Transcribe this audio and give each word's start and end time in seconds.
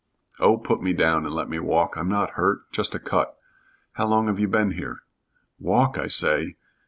"Oh, 0.39 0.57
put 0.57 0.81
me 0.81 0.93
down 0.93 1.27
and 1.27 1.35
let 1.35 1.47
me 1.47 1.59
walk. 1.59 1.95
I'm 1.95 2.09
not 2.09 2.31
hurt. 2.31 2.71
Just 2.71 2.95
a 2.95 2.99
cut. 2.99 3.37
How 3.91 4.07
long 4.07 4.25
have 4.25 4.39
you 4.39 4.47
been 4.47 4.71
here?" 4.71 5.03
"Walk! 5.59 5.95
I 5.99 6.07
say! 6.07 6.55